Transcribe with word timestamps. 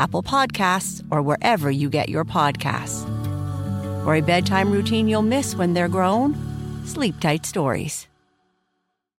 Apple 0.00 0.22
Podcasts, 0.22 1.04
or 1.10 1.20
wherever 1.20 1.70
you 1.70 1.90
get 1.90 2.08
your 2.08 2.24
podcasts. 2.24 3.04
For 4.02 4.14
a 4.14 4.22
bedtime 4.22 4.72
routine 4.72 5.06
you'll 5.06 5.20
miss 5.20 5.54
when 5.54 5.74
they're 5.74 5.88
grown, 5.88 6.34
Sleep 6.86 7.20
Tight 7.20 7.44
Stories. 7.44 8.06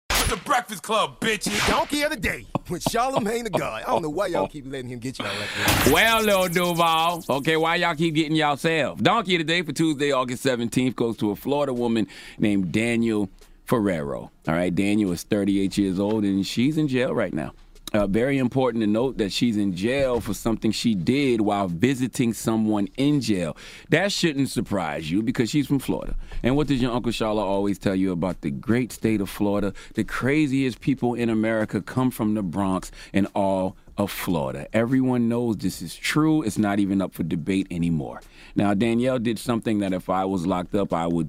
The 0.08 0.40
Breakfast 0.44 0.82
Club, 0.82 1.20
bitches. 1.20 1.68
Donkey 1.68 2.00
of 2.02 2.10
the 2.10 2.16
day 2.16 2.46
with 2.70 2.82
Charlamagne 2.84 3.44
the 3.44 3.50
God. 3.50 3.82
I 3.82 3.86
don't 3.90 4.00
know 4.00 4.08
why 4.08 4.28
y'all 4.28 4.48
keep 4.48 4.64
letting 4.66 4.88
him 4.88 5.00
get 5.00 5.18
y'all 5.18 5.28
like 5.28 5.48
that. 5.66 5.90
Well, 5.92 6.22
Lil 6.22 6.48
Duval, 6.48 7.24
okay, 7.28 7.58
why 7.58 7.74
y'all 7.74 7.94
keep 7.94 8.14
getting 8.14 8.36
yourself? 8.36 9.02
Donkey 9.02 9.34
of 9.34 9.40
the 9.40 9.44
day 9.44 9.60
for 9.60 9.72
Tuesday, 9.72 10.12
August 10.12 10.44
17th 10.46 10.96
goes 10.96 11.18
to 11.18 11.32
a 11.32 11.36
Florida 11.36 11.74
woman 11.74 12.06
named 12.38 12.72
Danielle 12.72 13.28
Ferrero. 13.66 14.30
All 14.48 14.54
right, 14.54 14.74
Danielle 14.74 15.12
is 15.12 15.24
38 15.24 15.76
years 15.76 16.00
old 16.00 16.24
and 16.24 16.46
she's 16.46 16.78
in 16.78 16.88
jail 16.88 17.14
right 17.14 17.34
now. 17.34 17.52
Uh, 17.92 18.06
very 18.06 18.38
important 18.38 18.82
to 18.82 18.86
note 18.86 19.18
that 19.18 19.32
she's 19.32 19.56
in 19.56 19.74
jail 19.74 20.20
for 20.20 20.32
something 20.32 20.70
she 20.70 20.94
did 20.94 21.40
while 21.40 21.66
visiting 21.66 22.32
someone 22.32 22.86
in 22.96 23.20
jail. 23.20 23.56
That 23.88 24.12
shouldn't 24.12 24.48
surprise 24.48 25.10
you 25.10 25.22
because 25.22 25.50
she's 25.50 25.66
from 25.66 25.80
Florida. 25.80 26.14
And 26.42 26.56
what 26.56 26.68
does 26.68 26.80
your 26.80 26.92
Uncle 26.92 27.10
Charla 27.10 27.42
always 27.42 27.78
tell 27.78 27.96
you 27.96 28.12
about 28.12 28.42
the 28.42 28.50
great 28.50 28.92
state 28.92 29.20
of 29.20 29.28
Florida? 29.28 29.72
The 29.94 30.04
craziest 30.04 30.80
people 30.80 31.14
in 31.14 31.28
America 31.28 31.82
come 31.82 32.12
from 32.12 32.34
the 32.34 32.42
Bronx 32.42 32.92
and 33.12 33.26
all 33.34 33.76
of 33.98 34.10
Florida. 34.10 34.68
Everyone 34.72 35.28
knows 35.28 35.56
this 35.56 35.82
is 35.82 35.94
true. 35.94 36.42
It's 36.42 36.58
not 36.58 36.78
even 36.78 37.02
up 37.02 37.12
for 37.12 37.24
debate 37.24 37.66
anymore. 37.70 38.20
Now, 38.54 38.72
Danielle 38.72 39.18
did 39.18 39.38
something 39.38 39.80
that 39.80 39.92
if 39.92 40.08
I 40.08 40.24
was 40.24 40.46
locked 40.46 40.74
up, 40.74 40.92
I 40.92 41.06
would 41.06 41.28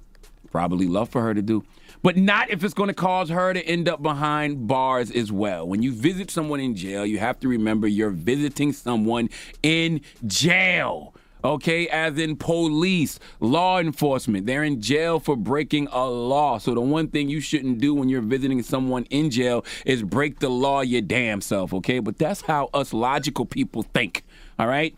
probably 0.51 0.87
love 0.87 1.09
for 1.09 1.21
her 1.21 1.33
to 1.33 1.41
do 1.41 1.63
but 2.03 2.17
not 2.17 2.49
if 2.49 2.63
it's 2.63 2.73
going 2.73 2.87
to 2.87 2.93
cause 2.93 3.29
her 3.29 3.53
to 3.53 3.65
end 3.65 3.87
up 3.87 4.01
behind 4.01 4.67
bars 4.67 5.11
as 5.11 5.31
well. 5.31 5.67
When 5.67 5.83
you 5.83 5.91
visit 5.91 6.31
someone 6.31 6.59
in 6.59 6.75
jail, 6.75 7.05
you 7.05 7.19
have 7.19 7.39
to 7.41 7.47
remember 7.47 7.87
you're 7.87 8.09
visiting 8.09 8.73
someone 8.73 9.29
in 9.61 10.01
jail. 10.25 11.13
Okay, 11.43 11.87
as 11.87 12.19
in 12.19 12.35
police, 12.35 13.17
law 13.39 13.79
enforcement. 13.79 14.45
They're 14.45 14.63
in 14.63 14.79
jail 14.79 15.19
for 15.19 15.35
breaking 15.35 15.87
a 15.91 16.07
law. 16.07 16.59
So, 16.59 16.75
the 16.75 16.81
one 16.81 17.07
thing 17.07 17.29
you 17.29 17.39
shouldn't 17.39 17.79
do 17.79 17.95
when 17.95 18.09
you're 18.09 18.21
visiting 18.21 18.61
someone 18.61 19.05
in 19.05 19.31
jail 19.31 19.65
is 19.83 20.03
break 20.03 20.37
the 20.37 20.49
law 20.49 20.81
your 20.81 21.01
damn 21.01 21.41
self, 21.41 21.73
okay? 21.73 21.97
But 21.97 22.19
that's 22.19 22.41
how 22.41 22.69
us 22.75 22.93
logical 22.93 23.47
people 23.47 23.81
think, 23.81 24.23
all 24.59 24.67
right? 24.67 24.95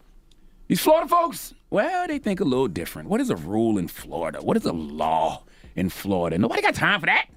These 0.68 0.82
Florida 0.82 1.08
folks, 1.08 1.54
well, 1.74 2.08
they 2.08 2.20
think 2.20 2.40
a 2.40 2.46
little 2.46 2.68
different. 2.68 3.10
What 3.10 3.20
is 3.20 3.30
a 3.30 3.36
rule 3.36 3.78
in 3.78 3.88
Florida? 3.88 4.42
What 4.42 4.56
is 4.56 4.66
a 4.66 4.74
law? 4.74 5.44
in 5.76 5.90
Florida. 5.90 6.38
Nobody 6.38 6.62
got 6.62 6.76
time 6.76 7.00
for 7.00 7.08
that. 7.08 7.28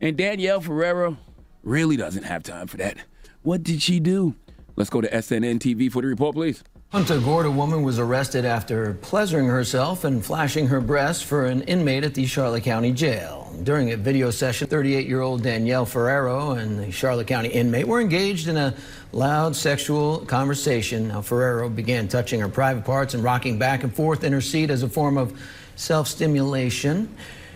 And 0.00 0.16
Danielle 0.16 0.60
Ferrero 0.60 1.16
really 1.62 1.96
doesn't 1.96 2.24
have 2.24 2.42
time 2.42 2.66
for 2.66 2.76
that. 2.76 2.98
What 3.42 3.62
did 3.62 3.82
she 3.82 4.00
do? 4.00 4.34
Let's 4.76 4.90
go 4.90 5.00
to 5.00 5.10
SNN 5.10 5.58
TV 5.58 5.90
for 5.90 6.02
the 6.02 6.08
report, 6.08 6.34
please. 6.34 6.62
Punta 6.92 7.18
Gorda 7.18 7.50
woman 7.50 7.82
was 7.82 7.98
arrested 7.98 8.44
after 8.44 8.94
pleasuring 9.02 9.48
herself 9.48 10.04
and 10.04 10.24
flashing 10.24 10.68
her 10.68 10.80
breasts 10.80 11.20
for 11.20 11.46
an 11.46 11.62
inmate 11.62 12.04
at 12.04 12.14
the 12.14 12.26
Charlotte 12.26 12.62
County 12.62 12.92
Jail. 12.92 13.52
During 13.64 13.90
a 13.90 13.96
video 13.96 14.30
session, 14.30 14.68
38-year-old 14.68 15.42
Danielle 15.42 15.84
Ferrero 15.84 16.52
and 16.52 16.78
the 16.78 16.92
Charlotte 16.92 17.26
County 17.26 17.48
inmate 17.48 17.88
were 17.88 18.00
engaged 18.00 18.46
in 18.46 18.56
a 18.56 18.72
loud 19.10 19.56
sexual 19.56 20.18
conversation. 20.26 21.08
Now, 21.08 21.22
Ferrero 21.22 21.68
began 21.68 22.06
touching 22.06 22.38
her 22.38 22.48
private 22.48 22.84
parts 22.84 23.14
and 23.14 23.24
rocking 23.24 23.58
back 23.58 23.82
and 23.82 23.92
forth 23.92 24.22
in 24.22 24.32
her 24.32 24.40
seat 24.40 24.70
as 24.70 24.84
a 24.84 24.88
form 24.88 25.18
of 25.18 25.36
self-stimulation. 25.74 27.12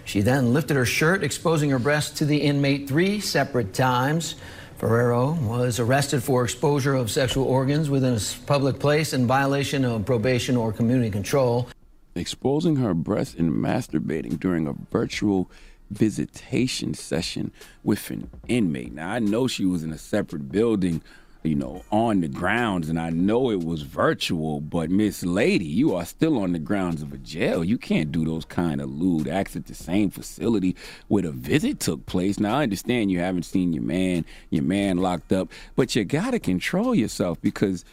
She 0.07 0.23
then 0.23 0.53
lifted 0.53 0.77
her 0.77 0.85
shirt, 0.85 1.23
exposing 1.23 1.71
her 1.71 1.79
breasts 1.79 2.19
to 2.19 2.25
the 2.25 2.39
inmate 2.39 2.89
three 2.89 3.21
separate 3.21 3.75
times. 3.75 4.35
Ferrero 4.81 5.33
was 5.43 5.79
arrested 5.79 6.23
for 6.23 6.43
exposure 6.43 6.95
of 6.95 7.11
sexual 7.11 7.45
organs 7.45 7.91
within 7.91 8.15
a 8.15 8.21
public 8.47 8.79
place 8.79 9.13
in 9.13 9.27
violation 9.27 9.85
of 9.85 10.07
probation 10.07 10.57
or 10.57 10.73
community 10.73 11.11
control. 11.11 11.69
Exposing 12.15 12.77
her 12.77 12.95
breasts 12.95 13.35
and 13.35 13.53
masturbating 13.53 14.41
during 14.41 14.67
a 14.67 14.73
virtual 14.91 15.51
visitation 15.91 16.95
session 16.95 17.53
with 17.85 18.09
an 18.09 18.31
inmate. 18.49 18.95
Now, 18.95 19.11
I 19.11 19.19
know 19.19 19.47
she 19.47 19.67
was 19.67 19.83
in 19.83 19.93
a 19.93 19.99
separate 19.99 20.51
building 20.51 21.03
you 21.43 21.55
know, 21.55 21.83
on 21.91 22.21
the 22.21 22.28
grounds, 22.28 22.89
and 22.89 23.01
I 23.01 23.11
know 23.11 23.51
it 23.51 23.65
was 23.65 23.83
virtual, 23.83 24.61
but 24.61 24.91
Miss 24.91 25.25
Lady, 25.25 25.65
you 25.65 25.95
are 25.95 26.05
still 26.05 26.39
on 26.39 26.53
the 26.53 26.59
grounds 26.59 27.01
of 27.01 27.12
a 27.12 27.19
jail. 27.19 27.65
You 27.65 27.78
can't 27.78 28.12
do 28.12 28.25
those 28.25 28.45
kind 28.45 28.81
of 28.81 28.91
lewd 28.91 29.27
acts 29.27 29.56
at 29.56 29.67
the 29.67 29.75
same 29.75 30.11
facility 30.11 30.77
where 31.09 31.23
the 31.23 31.31
visit 31.31 31.81
took 31.81 32.05
place. 32.05 32.39
Now 32.39 32.59
I 32.59 32.65
understand 32.65 33.11
you 33.11 33.21
haven't 33.21 33.45
seen 33.45 33.73
your 33.73 33.83
man, 33.83 34.27
your 34.50 34.65
man 34.65 34.99
locked 34.99 35.33
up, 35.33 35.50
but 35.77 35.97
you 35.97 36.05
gotta 36.05 36.39
control 36.39 36.95
yourself 36.95 37.41
because 37.41 37.84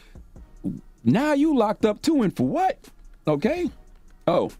now 1.02 1.32
you 1.32 1.56
locked 1.56 1.86
up 1.86 2.02
too, 2.02 2.22
and 2.22 2.36
for 2.36 2.46
what? 2.46 2.78
Okay. 3.26 3.70
Oh, 4.26 4.50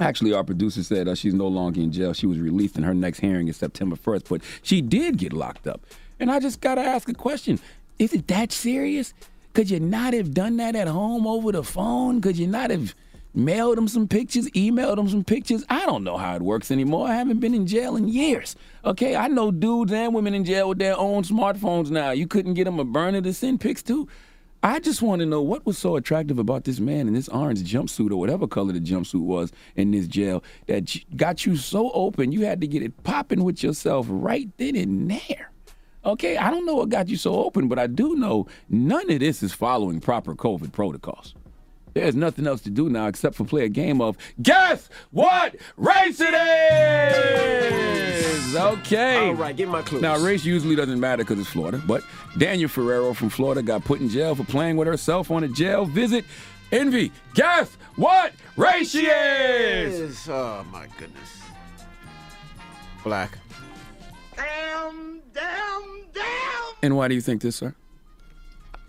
Actually, 0.00 0.32
our 0.34 0.44
producer 0.44 0.82
said 0.82 1.08
uh, 1.08 1.14
she's 1.14 1.34
no 1.34 1.48
longer 1.48 1.80
in 1.80 1.90
jail. 1.90 2.12
She 2.12 2.26
was 2.26 2.38
released, 2.38 2.76
and 2.76 2.84
her 2.84 2.94
next 2.94 3.20
hearing 3.20 3.48
is 3.48 3.56
September 3.56 3.96
1st. 3.96 4.28
But 4.28 4.42
she 4.62 4.80
did 4.82 5.16
get 5.16 5.32
locked 5.32 5.66
up. 5.66 5.80
And 6.20 6.30
I 6.30 6.40
just 6.40 6.60
got 6.60 6.76
to 6.76 6.82
ask 6.82 7.08
a 7.08 7.14
question 7.14 7.58
is 7.98 8.12
it 8.12 8.28
that 8.28 8.52
serious? 8.52 9.12
Could 9.54 9.70
you 9.70 9.80
not 9.80 10.14
have 10.14 10.34
done 10.34 10.56
that 10.58 10.76
at 10.76 10.88
home 10.88 11.26
over 11.26 11.50
the 11.52 11.64
phone? 11.64 12.20
Could 12.20 12.36
you 12.36 12.46
not 12.46 12.70
have 12.70 12.94
mailed 13.34 13.76
them 13.76 13.88
some 13.88 14.06
pictures, 14.06 14.48
emailed 14.50 14.96
them 14.96 15.08
some 15.08 15.24
pictures? 15.24 15.64
I 15.68 15.84
don't 15.84 16.04
know 16.04 16.16
how 16.16 16.36
it 16.36 16.42
works 16.42 16.70
anymore. 16.70 17.08
I 17.08 17.14
haven't 17.14 17.40
been 17.40 17.54
in 17.54 17.66
jail 17.66 17.96
in 17.96 18.08
years. 18.08 18.54
Okay, 18.84 19.16
I 19.16 19.26
know 19.28 19.50
dudes 19.50 19.92
and 19.92 20.14
women 20.14 20.34
in 20.34 20.44
jail 20.44 20.68
with 20.68 20.78
their 20.78 20.96
own 20.96 21.24
smartphones 21.24 21.90
now. 21.90 22.10
You 22.10 22.26
couldn't 22.26 22.54
get 22.54 22.64
them 22.64 22.78
a 22.78 22.84
burner 22.84 23.20
to 23.20 23.32
send 23.32 23.60
pics 23.60 23.82
to. 23.84 24.08
I 24.62 24.80
just 24.80 25.02
want 25.02 25.20
to 25.20 25.26
know 25.26 25.40
what 25.40 25.64
was 25.66 25.78
so 25.78 25.94
attractive 25.94 26.38
about 26.38 26.64
this 26.64 26.80
man 26.80 27.06
in 27.06 27.14
this 27.14 27.28
orange 27.28 27.62
jumpsuit 27.62 28.10
or 28.10 28.16
whatever 28.16 28.48
color 28.48 28.72
the 28.72 28.80
jumpsuit 28.80 29.20
was 29.20 29.52
in 29.76 29.92
this 29.92 30.08
jail 30.08 30.42
that 30.66 30.96
got 31.16 31.46
you 31.46 31.56
so 31.56 31.92
open 31.92 32.32
you 32.32 32.44
had 32.44 32.60
to 32.60 32.66
get 32.66 32.82
it 32.82 33.02
popping 33.04 33.44
with 33.44 33.62
yourself 33.62 34.06
right 34.08 34.48
then 34.56 34.74
and 34.74 35.08
there. 35.10 35.52
Okay, 36.08 36.36
I 36.38 36.50
don't 36.50 36.64
know 36.64 36.74
what 36.76 36.88
got 36.88 37.08
you 37.08 37.16
so 37.18 37.34
open, 37.44 37.68
but 37.68 37.78
I 37.78 37.86
do 37.86 38.16
know 38.16 38.46
none 38.70 39.10
of 39.10 39.20
this 39.20 39.42
is 39.42 39.52
following 39.52 40.00
proper 40.00 40.34
COVID 40.34 40.72
protocols. 40.72 41.34
There's 41.92 42.14
nothing 42.14 42.46
else 42.46 42.62
to 42.62 42.70
do 42.70 42.88
now 42.88 43.08
except 43.08 43.34
for 43.34 43.44
play 43.44 43.64
a 43.64 43.68
game 43.68 44.00
of 44.00 44.16
guess 44.40 44.88
what 45.10 45.56
race 45.76 46.20
it 46.20 46.32
is. 47.44 48.56
Okay. 48.56 49.26
All 49.28 49.34
right, 49.34 49.54
give 49.54 49.68
my 49.68 49.82
clues. 49.82 50.00
Now, 50.00 50.16
race 50.18 50.44
usually 50.46 50.74
doesn't 50.76 50.98
matter 50.98 51.24
because 51.24 51.38
it's 51.40 51.50
Florida, 51.50 51.82
but 51.86 52.02
Danielle 52.38 52.68
Ferrero 52.70 53.12
from 53.12 53.28
Florida 53.28 53.60
got 53.62 53.84
put 53.84 54.00
in 54.00 54.08
jail 54.08 54.34
for 54.34 54.44
playing 54.44 54.76
with 54.78 54.88
herself 54.88 55.30
on 55.30 55.44
a 55.44 55.48
jail 55.48 55.84
visit. 55.84 56.24
Envy, 56.72 57.12
guess 57.34 57.76
what 57.96 58.32
race 58.56 58.92
she 58.92 59.06
is? 59.06 60.00
Is- 60.00 60.28
Oh 60.30 60.64
my 60.72 60.86
goodness. 60.98 61.42
Black. 63.04 63.38
And 66.82 66.96
why 66.96 67.08
do 67.08 67.14
you 67.14 67.20
think 67.20 67.42
this, 67.42 67.56
sir? 67.56 67.74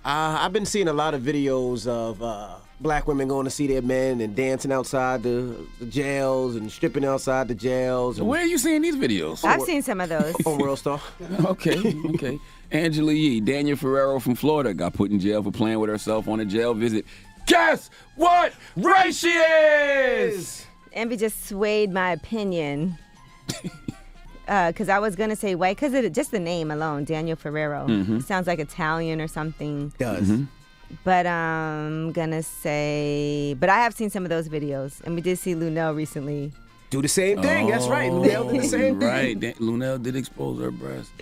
Uh, 0.06 0.38
I've 0.40 0.54
been 0.54 0.66
seeing 0.66 0.88
a 0.88 0.94
lot 0.94 1.14
of 1.14 1.22
videos 1.22 1.88
of 1.88 2.22
uh, 2.24 2.56
black 2.80 3.08
women 3.08 3.28
going 3.28 3.46
to 3.46 3.50
see 3.50 3.68
their 3.68 3.82
men 3.82 4.22
and 4.22 4.36
dancing 4.36 4.72
outside 4.72 5.24
the, 5.24 5.56
the 5.80 5.86
jails 5.86 6.56
and 6.56 6.72
stripping 6.72 7.04
outside 7.04 7.48
the 7.48 7.56
jails. 7.56 8.20
And 8.20 8.28
Where 8.28 8.42
are 8.42 8.46
you 8.46 8.58
seeing 8.58 8.82
these 8.82 8.96
videos? 8.96 9.44
I've 9.44 9.62
seen 9.64 9.82
some 9.82 10.00
of 10.00 10.10
those. 10.10 10.36
on 10.46 10.58
World 10.60 10.80
Star. 10.80 11.02
Okay, 11.46 11.96
okay. 12.14 12.40
Angela 12.72 13.12
Yee, 13.12 13.42
Danielle 13.42 13.76
Ferrero 13.76 14.20
from 14.20 14.36
Florida, 14.36 14.74
got 14.74 14.94
put 14.94 15.12
in 15.12 15.20
jail 15.20 15.44
for 15.44 15.52
playing 15.52 15.80
with 15.80 15.90
herself 15.90 16.28
on 16.28 16.40
a 16.40 16.46
jail 16.46 16.74
visit. 16.74 17.06
Guess 17.48 17.90
what 18.16 18.54
race 18.78 19.18
she 19.20 19.32
is? 19.32 20.66
Envy 20.94 21.18
just 21.18 21.48
swayed 21.50 21.92
my 21.92 22.12
opinion. 22.12 22.98
Because 24.50 24.90
I 24.90 24.98
was 24.98 25.16
gonna 25.16 25.36
say 25.36 25.54
white, 25.54 25.78
because 25.78 25.94
it 25.94 26.12
just 26.14 26.32
the 26.32 26.40
name 26.40 26.72
alone, 26.72 27.04
Danielle 27.06 27.36
Ferrero, 27.36 27.86
Mm-hmm. 27.88 28.20
sounds 28.22 28.48
like 28.48 28.58
Italian 28.60 29.22
or 29.22 29.28
something. 29.28 29.94
Does. 30.00 30.32
But 31.04 31.28
I'm 31.28 32.12
gonna 32.14 32.42
say, 32.42 33.56
but 33.60 33.70
I 33.70 33.78
have 33.84 33.94
seen 33.94 34.10
some 34.10 34.24
of 34.24 34.30
those 34.30 34.50
videos, 34.50 35.02
and 35.04 35.14
we 35.14 35.22
did 35.22 35.38
see 35.38 35.54
Lunel 35.54 35.94
recently. 35.96 36.52
Do 36.90 37.00
the 37.04 37.08
same 37.08 37.40
thing. 37.44 37.68
That's 37.70 37.86
right. 37.88 38.12
Lunel 38.12 38.52
did 38.52 38.62
the 38.64 38.68
same 38.68 39.00
thing. 39.00 39.04
Oh, 39.08 39.12
Right, 39.12 39.40
Dan- 39.40 39.54
Lunel 39.60 40.02
did 40.02 40.16
expose 40.16 40.60
her 40.60 40.72
breast. 40.72 41.12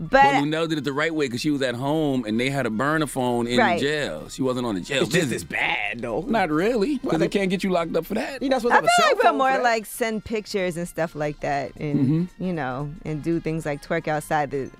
But 0.00 0.10
But 0.10 0.34
Lunel 0.42 0.68
did 0.68 0.78
it 0.78 0.84
the 0.84 0.92
right 0.92 1.14
way 1.14 1.26
because 1.26 1.40
she 1.40 1.50
was 1.50 1.60
at 1.62 1.74
home 1.74 2.24
and 2.24 2.38
they 2.38 2.50
had 2.50 2.62
to 2.62 2.70
burn 2.70 3.02
a 3.02 3.06
burner 3.06 3.06
phone 3.06 3.46
in 3.46 3.58
Right. 3.58 3.80
the 3.80 3.86
jail. 3.86 4.28
She 4.28 4.42
wasn't 4.42 4.66
on 4.66 4.74
the 4.76 4.80
jail 4.80 5.02
It's 5.02 5.12
just 5.12 5.24
visit. 5.28 5.36
as 5.36 5.44
bad, 5.44 6.00
though. 6.00 6.20
Not 6.22 6.50
really, 6.50 6.98
because 6.98 7.18
they 7.18 7.28
can't 7.28 7.50
get 7.50 7.64
you 7.64 7.70
locked 7.70 7.96
up 7.96 8.06
for 8.06 8.14
that. 8.14 8.40
You're 8.40 8.50
not 8.50 8.60
supposed 8.62 8.74
I 8.76 8.80
to 8.80 8.82
have 8.82 8.84
a 8.84 8.88
feel 8.88 9.06
cell 9.06 9.14
like 9.16 9.24
we're 9.24 9.54
more 9.54 9.62
like 9.62 9.86
send 9.86 10.24
pictures 10.24 10.76
and 10.76 10.86
stuff 10.88 11.14
like 11.14 11.40
that, 11.40 11.72
and 11.76 11.98
Mm-hmm. 12.28 12.44
you 12.44 12.52
know, 12.52 12.90
and 13.04 13.22
do 13.22 13.40
things 13.40 13.66
like 13.66 13.82
twerk 13.82 14.06
outside 14.08 14.50
the. 14.52 14.70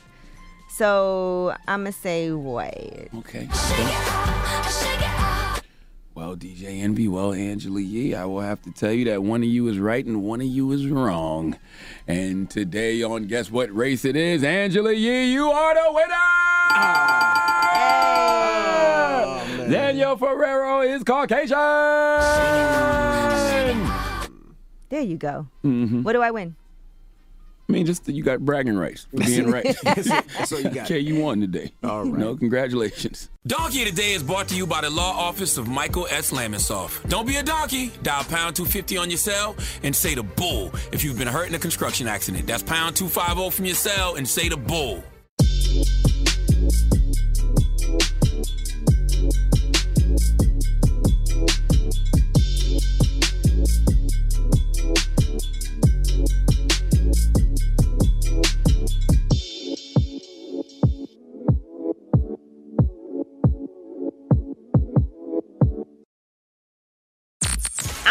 So 0.70 1.54
I'm 1.66 1.80
gonna 1.80 1.92
say 1.92 2.30
white. 2.30 3.08
Okay. 3.16 3.48
Well, 6.18 6.34
DJ 6.34 6.82
Envy, 6.82 7.06
well, 7.06 7.32
Angela 7.32 7.80
Yee, 7.80 8.12
I 8.12 8.24
will 8.24 8.40
have 8.40 8.60
to 8.62 8.72
tell 8.72 8.90
you 8.90 9.04
that 9.04 9.22
one 9.22 9.44
of 9.44 9.48
you 9.48 9.68
is 9.68 9.78
right 9.78 10.04
and 10.04 10.24
one 10.24 10.40
of 10.40 10.48
you 10.48 10.72
is 10.72 10.88
wrong. 10.88 11.56
And 12.08 12.50
today 12.50 13.04
on 13.04 13.28
Guess 13.28 13.52
What 13.52 13.72
Race 13.72 14.04
It 14.04 14.16
Is, 14.16 14.42
Angela 14.42 14.92
Yee, 14.92 15.32
you 15.32 15.48
are 15.48 15.74
the 15.74 15.92
winner! 15.92 16.08
Danielle 19.70 20.16
Ferrero 20.16 20.80
is 20.80 21.04
Caucasian! 21.04 21.56
There 24.88 25.02
you 25.02 25.18
go. 25.18 25.46
Mm-hmm. 25.64 26.02
What 26.02 26.14
do 26.14 26.20
I 26.20 26.32
win? 26.32 26.56
I 27.68 27.74
mean, 27.74 27.84
just 27.84 28.06
that 28.06 28.12
you 28.12 28.22
got 28.22 28.40
bragging 28.40 28.78
rights 28.78 29.06
for 29.10 29.18
being 29.18 29.50
right. 29.52 29.76
That's 29.84 30.52
all 30.52 30.60
you 30.60 30.70
got. 30.70 30.86
okay, 30.86 31.00
you 31.00 31.20
won 31.20 31.40
today. 31.40 31.70
All 31.84 32.04
right. 32.04 32.18
No, 32.18 32.34
congratulations. 32.34 33.28
Donkey 33.46 33.82
of 33.82 33.94
the 33.94 33.94
Day 33.94 34.12
is 34.14 34.22
brought 34.22 34.48
to 34.48 34.56
you 34.56 34.66
by 34.66 34.80
the 34.80 34.88
law 34.88 35.12
office 35.12 35.58
of 35.58 35.68
Michael 35.68 36.06
S. 36.10 36.32
Lamonsoff. 36.32 37.06
Don't 37.10 37.26
be 37.26 37.36
a 37.36 37.42
donkey. 37.42 37.92
Dial 38.02 38.24
pound 38.24 38.56
250 38.56 38.96
on 38.96 39.10
your 39.10 39.18
cell 39.18 39.54
and 39.82 39.94
say 39.94 40.14
the 40.14 40.22
bull 40.22 40.72
if 40.92 41.04
you've 41.04 41.18
been 41.18 41.28
hurt 41.28 41.48
in 41.48 41.54
a 41.54 41.58
construction 41.58 42.08
accident. 42.08 42.46
That's 42.46 42.62
pound 42.62 42.96
250 42.96 43.50
from 43.50 43.66
your 43.66 43.74
cell 43.74 44.14
and 44.16 44.26
say 44.26 44.48
the 44.48 44.56
bull. 44.56 45.04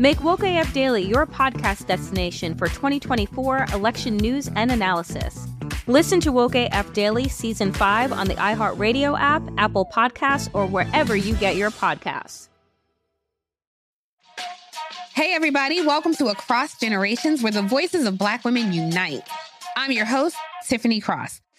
Make 0.00 0.24
Woke 0.24 0.44
AF 0.44 0.72
Daily 0.72 1.02
your 1.02 1.26
podcast 1.26 1.86
destination 1.86 2.54
for 2.54 2.68
2024 2.68 3.66
election 3.74 4.16
news 4.16 4.48
and 4.56 4.72
analysis. 4.72 5.46
Listen 5.86 6.20
to 6.20 6.32
Woke 6.32 6.54
AF 6.54 6.90
Daily 6.94 7.28
Season 7.28 7.70
5 7.70 8.10
on 8.10 8.26
the 8.26 8.34
iHeartRadio 8.36 9.20
app, 9.20 9.42
Apple 9.58 9.84
Podcasts, 9.84 10.48
or 10.54 10.64
wherever 10.64 11.14
you 11.14 11.34
get 11.34 11.56
your 11.56 11.70
podcasts. 11.70 12.48
Hey, 15.12 15.34
everybody, 15.34 15.84
welcome 15.84 16.14
to 16.14 16.28
Across 16.28 16.80
Generations, 16.80 17.42
where 17.42 17.52
the 17.52 17.60
voices 17.60 18.06
of 18.06 18.16
Black 18.16 18.42
women 18.42 18.72
unite. 18.72 19.28
I'm 19.76 19.92
your 19.92 20.06
host, 20.06 20.36
Tiffany 20.66 21.00
Cross. 21.00 21.42